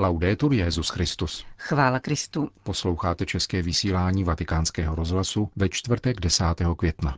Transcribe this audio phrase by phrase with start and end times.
[0.00, 1.44] Laudetur Jezus Christus.
[1.58, 2.48] Chvála Kristu.
[2.62, 6.44] Posloucháte české vysílání Vatikánského rozhlasu ve čtvrtek 10.
[6.76, 7.16] května.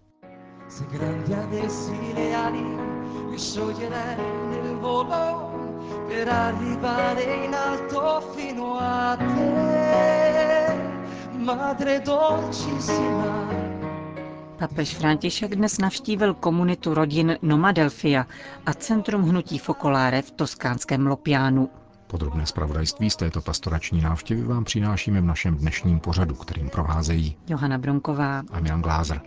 [14.59, 18.27] Papež František dnes navštívil komunitu rodin Nomadelfia
[18.67, 21.80] a centrum hnutí Focolare v toskánském Lopiánu.
[22.11, 27.79] Podrobné zpravodajství z této pastorační návštěvy vám přinášíme v našem dnešním pořadu, kterým provázejí Johana
[27.79, 29.21] Bronková a Milan Glázer.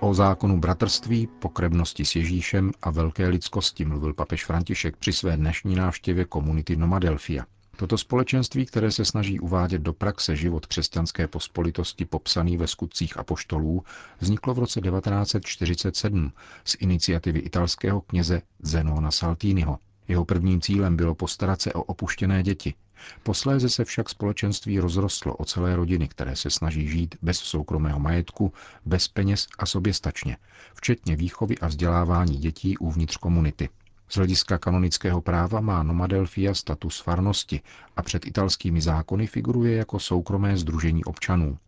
[0.00, 5.74] O zákonu bratrství, pokrevnosti s Ježíšem a velké lidskosti mluvil papež František při své dnešní
[5.74, 7.44] návštěvě komunity Nomadelfia.
[7.80, 13.84] Toto společenství, které se snaží uvádět do praxe život křesťanské pospolitosti popsaný ve skutcích apoštolů,
[14.18, 16.32] vzniklo v roce 1947
[16.64, 19.78] z iniciativy italského kněze Zenona Saltiniho.
[20.08, 22.74] Jeho prvním cílem bylo postarat se o opuštěné děti.
[23.22, 28.52] Posléze se však společenství rozrostlo o celé rodiny, které se snaží žít bez soukromého majetku,
[28.84, 30.36] bez peněz a soběstačně,
[30.74, 33.68] včetně výchovy a vzdělávání dětí uvnitř komunity.
[34.10, 37.60] Z hlediska kanonického práva má Nomadelfia status farnosti
[37.96, 41.58] a před italskými zákony figuruje jako soukromé združení občanů.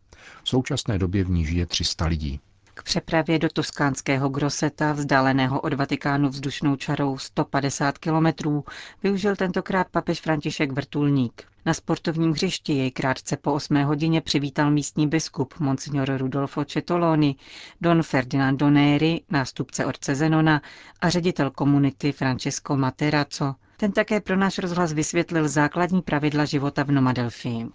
[0.45, 2.41] V současné době v ní žije 300 lidí.
[2.75, 8.65] K přepravě do toskánského Groseta, vzdáleného od Vatikánu vzdušnou čarou 150 kilometrů,
[9.03, 11.43] využil tentokrát papež František vrtulník.
[11.67, 17.37] Na sportovním hřišti jej krátce po 8 hodině přivítal místní biskup Monsignor Rudolfo Cetoloni,
[17.81, 20.63] don Ferdinando Neri, nástupce otce Zenona
[21.01, 23.55] a ředitel komunity Francesco Materazzo.
[23.83, 27.67] Ten také pro náš rozhlas vysvětlil základní pravidla života v Nomadelfii.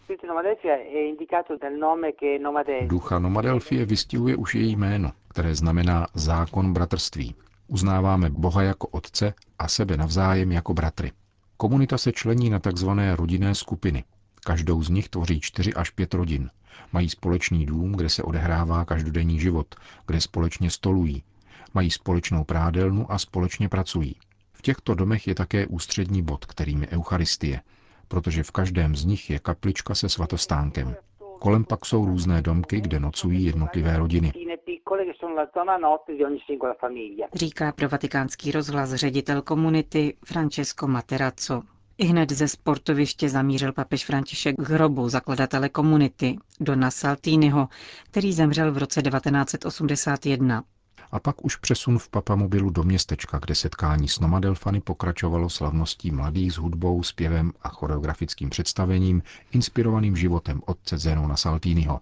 [2.88, 7.36] Ducha Nomadelfie vystihuje už její jméno, které znamená zákon bratrství.
[7.68, 11.12] Uznáváme Boha jako Otce a sebe navzájem jako bratry.
[11.58, 12.90] Komunita se člení na tzv.
[13.16, 14.04] rodinné skupiny.
[14.46, 16.50] Každou z nich tvoří čtyři až pět rodin.
[16.92, 19.76] Mají společný dům, kde se odehrává každodenní život,
[20.06, 21.24] kde společně stolují.
[21.74, 24.16] Mají společnou prádelnu a společně pracují.
[24.58, 27.62] V těchto domech je také ústřední bod, kterým je Eucharistie,
[28.08, 30.96] protože v každém z nich je kaplička se svatostánkem.
[31.40, 34.34] Kolem pak jsou různé domky, kde nocují jednotlivé rodiny.
[37.34, 41.62] Říká pro vatikánský rozhlas ředitel komunity Francesco Materazzo.
[41.98, 47.68] I hned ze sportoviště zamířil papež František k hrobu zakladatele komunity, Dona Saltiniho,
[48.12, 50.64] který zemřel v roce 1981
[51.12, 56.54] a pak už přesun v papamobilu do městečka, kde setkání s Nomadelfany pokračovalo slavností mladých
[56.54, 62.00] s hudbou, zpěvem a choreografickým představením inspirovaným životem otce Zenona Saltiniho.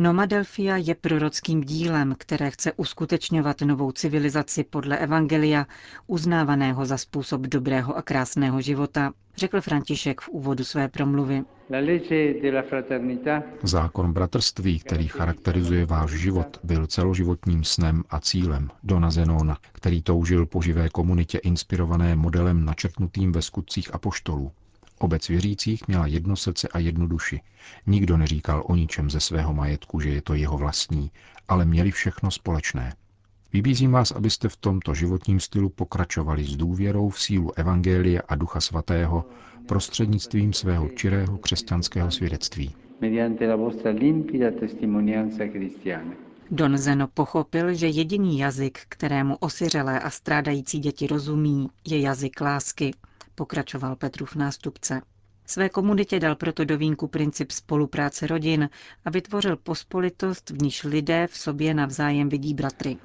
[0.00, 5.66] Nomadelfia je prorockým dílem, které chce uskutečňovat novou civilizaci podle Evangelia,
[6.06, 11.42] uznávaného za způsob dobrého a krásného života, řekl František v úvodu své promluvy.
[13.62, 20.46] Zákon bratrství, který charakterizuje váš život, byl celoživotním snem a cílem Dona Zenona, který toužil
[20.46, 24.52] po živé komunitě inspirované modelem načrtnutým ve skutcích apoštolů.
[24.98, 27.40] Obec věřících měla jedno srdce a jednu duši.
[27.86, 31.10] Nikdo neříkal o ničem ze svého majetku, že je to jeho vlastní,
[31.48, 32.94] ale měli všechno společné.
[33.52, 38.60] Vybízím vás, abyste v tomto životním stylu pokračovali s důvěrou v sílu Evangelia a Ducha
[38.60, 39.24] Svatého
[39.66, 42.74] prostřednictvím svého čirého křesťanského svědectví.
[46.50, 52.90] Don Zeno pochopil, že jediný jazyk, kterému osiřelé a strádající děti rozumí, je jazyk lásky,
[53.38, 55.00] pokračoval Petrův nástupce.
[55.46, 58.68] Své komunitě dal proto do vínku princip spolupráce rodin
[59.04, 62.96] a vytvořil pospolitost, v níž lidé v sobě navzájem vidí bratry.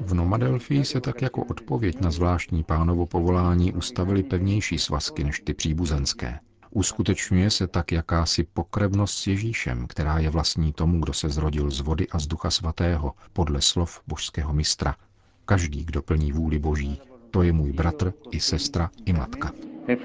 [0.00, 5.54] V Nomadelfii se tak jako odpověď na zvláštní pánovo povolání ustavily pevnější svazky než ty
[5.54, 6.40] příbuzenské.
[6.70, 11.80] Uskutečňuje se tak jakási pokrevnost s Ježíšem, která je vlastní tomu, kdo se zrodil z
[11.80, 14.94] vody a z ducha svatého, podle slov božského mistra.
[15.44, 17.00] Každý, kdo plní vůli boží,
[17.36, 19.52] to je můj bratr i sestra i matka.
[19.88, 19.96] E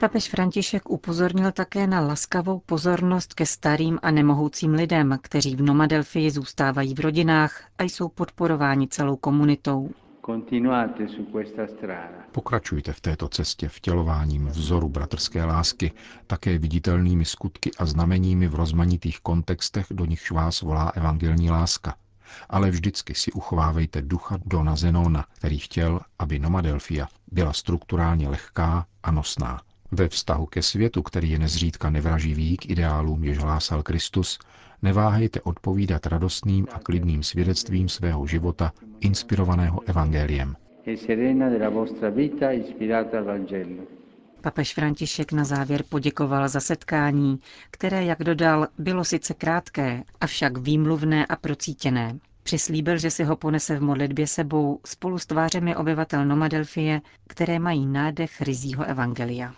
[0.00, 6.30] Papež František upozornil také na laskavou pozornost ke starým a nemohoucím lidem, kteří v Nomadelfii
[6.30, 9.90] zůstávají v rodinách a jsou podporováni celou komunitou.
[12.32, 15.92] Pokračujte v této cestě vtělováním vzoru bratrské lásky,
[16.26, 21.94] také viditelnými skutky a znameními v rozmanitých kontextech, do nichž vás volá evangelní láska
[22.50, 29.10] ale vždycky si uchovávejte ducha Dona Zenona, který chtěl, aby Nomadelfia byla strukturálně lehká a
[29.10, 29.60] nosná.
[29.92, 34.38] Ve vztahu ke světu, který je nezřídka nevraživý k ideálům, jež hlásal Kristus,
[34.82, 40.56] neváhejte odpovídat radostným a klidným svědectvím svého života, inspirovaného evangeliem.
[44.42, 47.38] Papež František na závěr poděkoval za setkání,
[47.70, 52.18] které, jak dodal, bylo sice krátké, avšak výmluvné a procítěné.
[52.42, 57.86] Přislíbil, že si ho ponese v modlitbě sebou spolu s tvářemi obyvatel Nomadelfie, které mají
[57.86, 59.54] nádech rizího evangelia.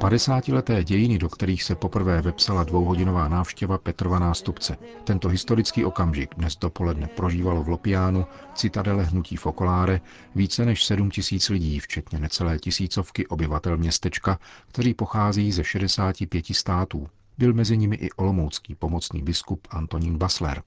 [0.00, 4.76] Padesátileté dějiny, do kterých se poprvé vepsala dvouhodinová návštěva Petrova nástupce.
[5.04, 10.00] Tento historický okamžik dnes dopoledne prožívalo v Lopiánu, citadele hnutí Fokoláre,
[10.34, 14.38] více než 7 tisíc lidí, včetně necelé tisícovky obyvatel městečka,
[14.68, 17.08] kteří pochází ze 65 států.
[17.38, 20.62] Byl mezi nimi i olomoucký pomocný biskup Antonín Basler.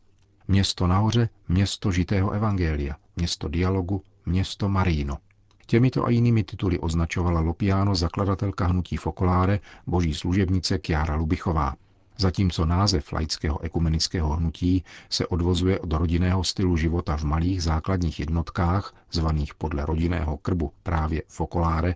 [0.47, 5.17] Město nahoře, město žitého evangelia, město dialogu, město Marino–
[5.65, 11.75] Těmito a jinými tituly označovala Lopiano zakladatelka hnutí Fokoláre, boží služebnice Kiara Lubichová.
[12.17, 18.93] Zatímco název laického ekumenického hnutí se odvozuje od rodinného stylu života v malých základních jednotkách,
[19.11, 21.95] zvaných podle rodinného krbu právě Fokoláre,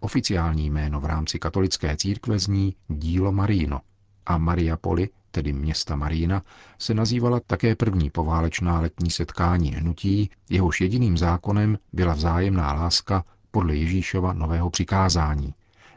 [0.00, 3.80] oficiální jméno v rámci katolické církve zní dílo Marino
[4.26, 6.42] a Mariapoli, tedy města Marína,
[6.78, 13.76] se nazývala také první poválečná letní setkání hnutí, jehož jediným zákonem byla vzájemná láska podle
[13.76, 15.54] Ježíšova nového přikázání.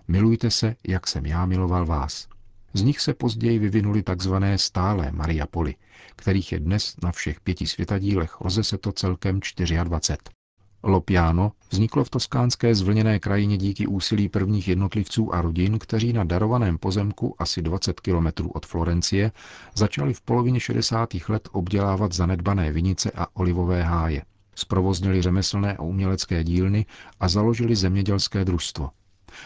[0.08, 2.28] Milujte se, jak jsem já miloval vás.
[2.74, 4.34] Z nich se později vyvinuli tzv.
[4.56, 5.76] stálé Mariapoly,
[6.16, 9.40] kterých je dnes na všech pěti světadílech rozeseto celkem
[9.84, 10.39] 24.
[10.84, 16.78] Lopiano vzniklo v toskánské zvlněné krajině díky úsilí prvních jednotlivců a rodin, kteří na darovaném
[16.78, 19.32] pozemku asi 20 kilometrů od Florencie
[19.76, 21.10] začali v polovině 60.
[21.30, 24.22] let obdělávat zanedbané vinice a olivové háje.
[24.56, 26.86] Zprovoznili řemeslné a umělecké dílny
[27.20, 28.90] a založili zemědělské družstvo.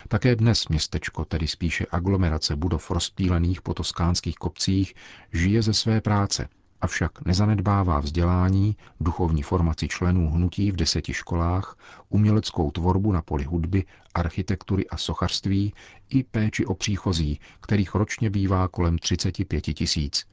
[0.08, 4.94] Také dnes městečko, tedy spíše aglomerace budov rozptýlených po toskánských kopcích,
[5.34, 6.48] žije ze své práce–
[6.84, 11.78] avšak nezanedbává vzdělání, duchovní formaci členů hnutí v deseti školách,
[12.10, 13.84] uměleckou tvorbu na poli hudby,
[14.14, 15.74] architektury a sochařství
[16.10, 20.26] i péči o příchozí, kterých ročně bývá kolem 35 tisíc.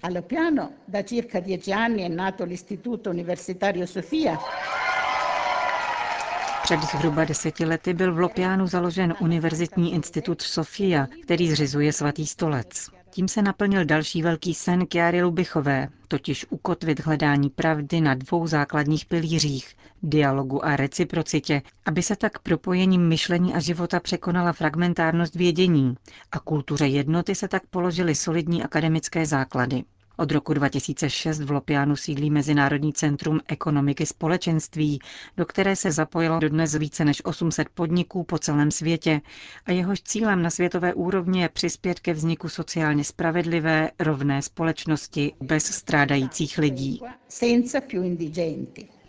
[6.63, 13.00] Před zhruba deseti lety byl v Lopiánu založen Univerzitní institut Sofia, který zřizuje svatý stolec.
[13.11, 19.07] Tím se naplnil další velký sen Kiary Lubichové, totiž ukotvit hledání pravdy na dvou základních
[19.07, 25.95] pilířích, dialogu a reciprocitě, aby se tak propojením myšlení a života překonala fragmentárnost vědění
[26.33, 29.85] a kultuře jednoty se tak položily solidní akademické základy.
[30.21, 34.99] Od roku 2006 v Lopianu sídlí Mezinárodní centrum ekonomiky společenství,
[35.37, 39.21] do které se zapojilo dodnes více než 800 podniků po celém světě
[39.67, 45.65] a jehož cílem na světové úrovni je přispět ke vzniku sociálně spravedlivé, rovné společnosti bez
[45.65, 47.01] strádajících lidí.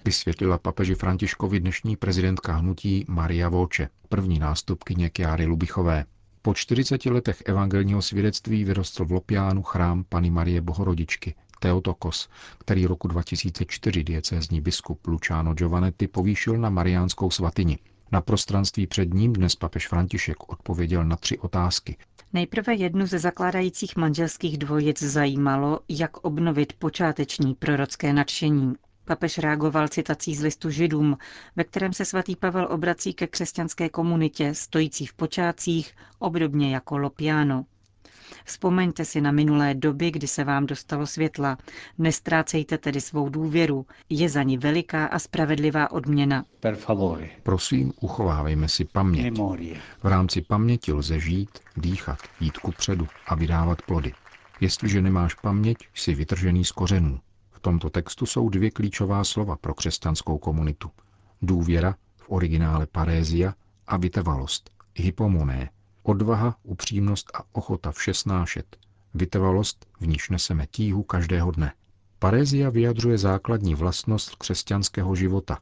[0.06, 6.06] Vysvětlila papeži Františkovi dnešní prezidentka hnutí Maria Voče, první nástupkyně Kiary Lubichové.
[6.44, 12.30] Po 40 letech evangelního svědectví vyrostl v Lopiánu chrám Pany Marie Bohorodičky, Teotokos,
[12.60, 17.78] který roku 2004 diecézní biskup Luciano Giovanetti povýšil na mariánskou svatyni.
[18.12, 21.98] Na prostranství před ním dnes papež František odpověděl na tři otázky.
[22.34, 28.74] Nejprve jednu ze zakládajících manželských dvojic zajímalo, jak obnovit počáteční prorocké nadšení.
[29.06, 31.18] Papež reagoval citací z listu Židům,
[31.56, 37.66] ve kterém se svatý Pavel obrací ke křesťanské komunitě, stojící v počátcích, obdobně jako Lopiano.
[38.46, 41.58] Vzpomeňte si na minulé doby, kdy se vám dostalo světla.
[41.98, 43.86] Nestrácejte tedy svou důvěru.
[44.10, 46.46] Je za ní veliká a spravedlivá odměna.
[47.44, 49.34] Prosím, uchovávejme si paměť.
[50.04, 54.14] V rámci paměti lze žít, dýchat, jít ku předu a vydávat plody.
[54.62, 57.20] Jestliže nemáš paměť, jsi vytržený z kořenů
[57.62, 60.90] tomto textu jsou dvě klíčová slova pro křesťanskou komunitu.
[61.42, 63.54] Důvěra, v originále parézia,
[63.88, 65.70] a vytrvalost, hypomoné,
[66.04, 68.78] odvaha, upřímnost a ochota vše snášet,
[69.14, 71.74] vytrvalost, v níž neseme tíhu každého dne.
[72.20, 75.58] Parézia vyjadřuje základní vlastnost křesťanského života,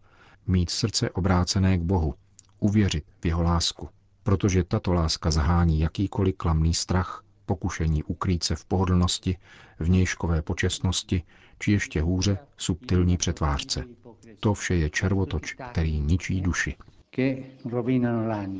[0.47, 2.15] mít srdce obrácené k Bohu,
[2.59, 3.89] uvěřit v jeho lásku,
[4.23, 9.37] protože tato láska zahání jakýkoliv klamný strach, pokušení ukrýt se v pohodlnosti,
[9.79, 11.23] vnějškové počestnosti,
[11.59, 13.83] či ještě hůře subtilní přetvářce.
[14.39, 16.75] To vše je červotoč, který ničí duši.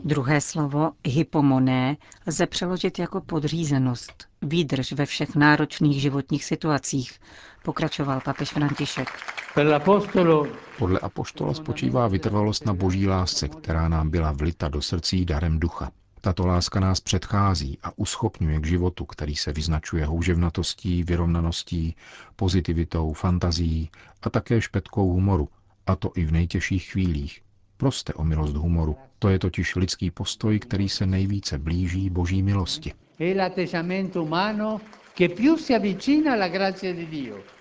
[0.03, 7.19] Druhé slovo, hypomoné, lze přeložit jako podřízenost, výdrž ve všech náročných životních situacích,
[7.63, 9.07] pokračoval papež František.
[10.77, 15.91] Podle apoštola spočívá vytrvalost na boží lásce, která nám byla vlita do srdcí darem ducha.
[16.21, 21.95] Tato láska nás předchází a uschopňuje k životu, který se vyznačuje houževnatostí, vyrovnaností,
[22.35, 23.89] pozitivitou, fantazí
[24.21, 25.49] a také špetkou humoru,
[25.87, 27.41] a to i v nejtěžších chvílích.
[27.77, 28.95] Proste o milost humoru.
[29.19, 32.93] To je totiž lidský postoj, který se nejvíce blíží boží milosti.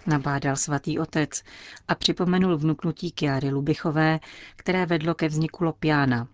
[0.06, 1.42] Nabádal svatý otec
[1.88, 4.20] a připomenul vnuknutí Kiary Lubichové,
[4.56, 6.28] které vedlo ke vzniku Lopiana,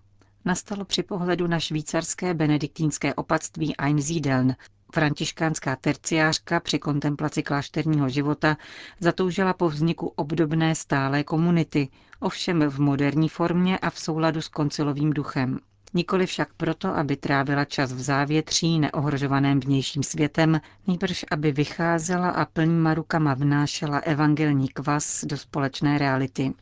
[0.44, 4.56] nastalo při pohledu na švýcarské benediktínské opatství Einsiedeln.
[4.94, 8.56] Františkánská terciářka při kontemplaci klášterního života
[9.00, 11.88] zatoužila po vzniku obdobné stálé komunity,
[12.20, 15.58] ovšem v moderní formě a v souladu s koncilovým duchem.
[15.94, 22.44] Nikoli však proto, aby trávila čas v závětří neohrožovaném vnějším světem, nejbrž aby vycházela a
[22.44, 26.52] plnýma rukama vnášela evangelní kvas do společné reality.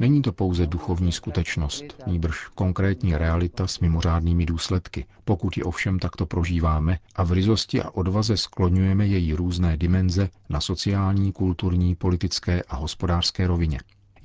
[0.00, 6.26] Není to pouze duchovní skutečnost, nejbrž konkrétní realita s mimořádnými důsledky, pokud ji ovšem takto
[6.26, 12.76] prožíváme a v rizosti a odvaze skloňujeme její různé dimenze na sociální, kulturní, politické a
[12.76, 13.78] hospodářské rovině.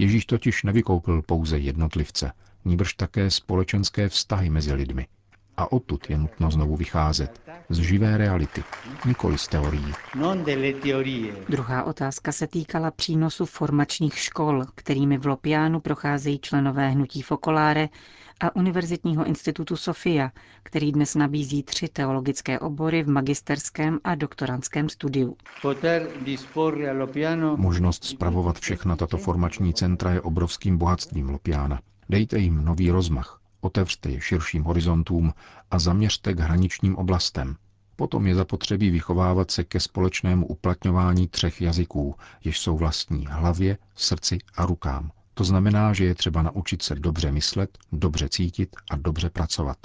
[0.03, 2.31] Ježíš totiž nevykoupil pouze jednotlivce,
[2.65, 5.07] níbrž také společenské vztahy mezi lidmi.
[5.57, 7.41] A odtud je nutno znovu vycházet.
[7.69, 8.63] Z živé reality,
[9.05, 9.93] nikoli z teorií.
[11.49, 17.89] Druhá otázka se týkala přínosu formačních škol, kterými v Lopiánu procházejí členové hnutí Fokoláre
[18.39, 20.31] a Univerzitního institutu Sofia,
[20.63, 25.37] který dnes nabízí tři teologické obory v magisterském a doktorantském studiu.
[27.55, 31.79] Možnost spravovat všechna tato formační centra je obrovským bohatstvím Lopiana.
[32.09, 35.33] Dejte jim nový rozmach, otevřte je širším horizontům
[35.71, 37.55] a zaměřte k hraničním oblastem.
[37.95, 44.37] Potom je zapotřebí vychovávat se ke společnému uplatňování třech jazyků, jež jsou vlastní hlavě, srdci
[44.55, 49.29] a rukám– to znamená, že je třeba naučit se dobře myslet, dobře cítit a dobře
[49.29, 49.77] pracovat.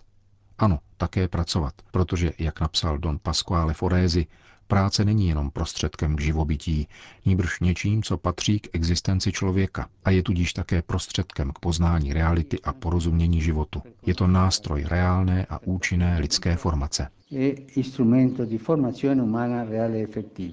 [0.58, 4.26] Ano, také pracovat, protože, jak napsal Don Pasquale Forezi,
[4.68, 6.88] práce není jenom prostředkem k živobytí,
[7.26, 12.60] níbrž něčím, co patří k existenci člověka a je tudíž také prostředkem k poznání reality
[12.60, 13.82] a porozumění životu.
[14.06, 17.08] Je to nástroj reálné a účinné lidské formace.
[17.32, 17.54] E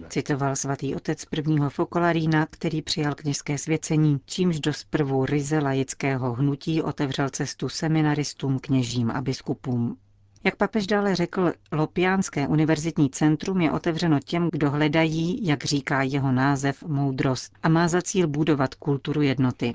[0.09, 6.81] Citoval svatý otec prvního Fokolarína, který přijal kněžské svěcení, čímž do zprvu ryze laického hnutí
[6.81, 9.97] otevřel cestu seminaristům, kněžím a biskupům.
[10.45, 16.31] Jak papež dále řekl, Lopiánské univerzitní centrum je otevřeno těm, kdo hledají, jak říká jeho
[16.31, 19.73] název, moudrost a má za cíl budovat kulturu jednoty.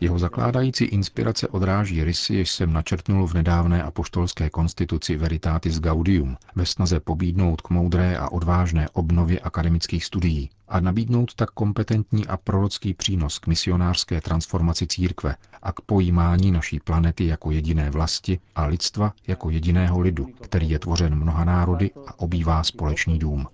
[0.00, 6.66] Jeho zakládající inspirace odráží rysy, jež jsem načrtnul v nedávné apoštolské konstituci Veritatis Gaudium, ve
[6.66, 12.94] snaze pobídnout k moudré a odvážné obnově akademických studií a nabídnout tak kompetentní a prorocký
[12.94, 19.12] přínos k misionářské transformaci církve a k pojímání naší planety jako jediné vlasti a lidstva
[19.26, 23.46] jako jediného lidu, který je tvořen mnoha národy a obývá společný dům.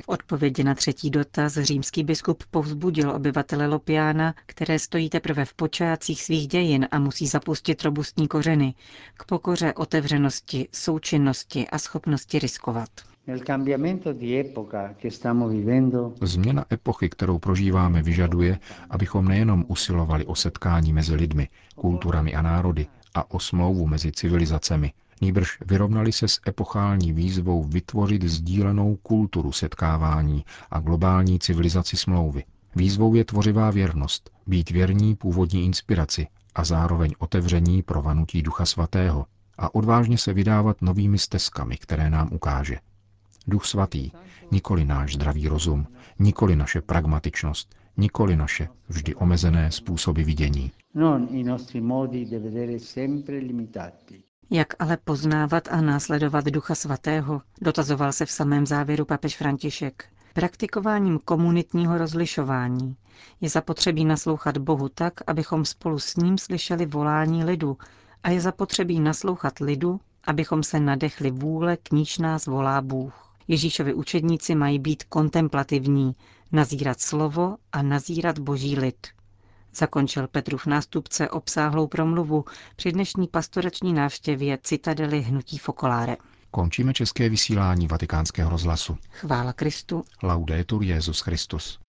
[0.00, 6.22] V odpovědi na třetí dotaz římský biskup povzbudil obyvatele Lopiána, které stojí teprve v počátcích
[6.22, 8.74] svých dějin a musí zapustit robustní kořeny,
[9.14, 12.88] k pokoře otevřenosti, součinnosti a schopnosti riskovat.
[16.22, 18.58] Změna epochy, kterou prožíváme, vyžaduje,
[18.90, 24.92] abychom nejenom usilovali o setkání mezi lidmi, kulturami a národy a o smlouvu mezi civilizacemi,
[25.20, 32.44] nýbrž vyrovnali se s epochální výzvou vytvořit sdílenou kulturu setkávání a globální civilizaci smlouvy.
[32.76, 39.26] Výzvou je tvořivá věrnost, být věrní původní inspiraci a zároveň otevření pro vanutí Ducha Svatého
[39.58, 42.76] a odvážně se vydávat novými stezkami, které nám ukáže.
[43.46, 44.10] Duch Svatý,
[44.50, 45.86] nikoli náš zdravý rozum,
[46.18, 50.72] nikoli naše pragmatičnost, nikoli naše vždy omezené způsoby vidění.
[54.50, 60.04] Jak ale poznávat a následovat Ducha Svatého, dotazoval se v samém závěru papež František.
[60.34, 62.96] Praktikováním komunitního rozlišování
[63.40, 67.78] je zapotřebí naslouchat Bohu tak, abychom spolu s ním slyšeli volání lidu
[68.22, 73.29] a je zapotřebí naslouchat lidu, abychom se nadechli vůle, k níž nás volá Bůh.
[73.50, 76.16] Ježíšovi učedníci mají být kontemplativní,
[76.52, 79.06] nazírat slovo a nazírat boží lid.
[79.74, 82.44] Zakončil Petrův nástupce obsáhlou promluvu
[82.76, 86.16] při dnešní pastorační návštěvě citadely Hnutí Fokoláre.
[86.50, 88.96] Končíme české vysílání vatikánského rozhlasu.
[89.10, 90.04] Chvála Kristu.
[90.22, 91.79] Laudetur Jezus Christus.